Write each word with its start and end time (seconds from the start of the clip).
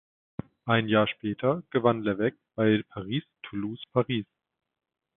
Ein 0.65 0.87
Jahr 0.87 1.05
später 1.07 1.61
gewann 1.69 2.01
Levegh 2.01 2.35
bei 2.55 2.81
Paris–Toulouse–Paris. 2.89 4.25